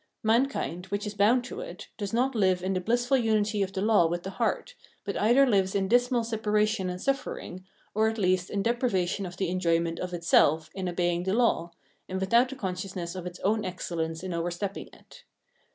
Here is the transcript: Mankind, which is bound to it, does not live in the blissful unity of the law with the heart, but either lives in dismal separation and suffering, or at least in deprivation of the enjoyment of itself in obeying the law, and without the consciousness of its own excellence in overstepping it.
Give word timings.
Mankind, 0.23 0.87
which 0.87 1.05
is 1.05 1.13
bound 1.13 1.43
to 1.43 1.59
it, 1.59 1.89
does 1.95 2.11
not 2.11 2.33
live 2.33 2.63
in 2.63 2.73
the 2.73 2.81
blissful 2.81 3.17
unity 3.17 3.61
of 3.61 3.71
the 3.71 3.83
law 3.83 4.07
with 4.07 4.23
the 4.23 4.31
heart, 4.31 4.73
but 5.05 5.15
either 5.15 5.45
lives 5.45 5.75
in 5.75 5.87
dismal 5.87 6.23
separation 6.23 6.89
and 6.89 6.99
suffering, 6.99 7.67
or 7.93 8.09
at 8.09 8.17
least 8.17 8.49
in 8.49 8.63
deprivation 8.63 9.27
of 9.27 9.37
the 9.37 9.49
enjoyment 9.49 9.99
of 9.99 10.11
itself 10.11 10.71
in 10.73 10.89
obeying 10.89 11.21
the 11.21 11.35
law, 11.35 11.69
and 12.09 12.19
without 12.19 12.49
the 12.49 12.55
consciousness 12.55 13.13
of 13.13 13.27
its 13.27 13.39
own 13.41 13.63
excellence 13.63 14.23
in 14.23 14.33
overstepping 14.33 14.87
it. 14.91 15.23